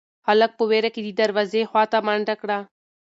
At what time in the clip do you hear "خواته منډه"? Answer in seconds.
1.69-2.35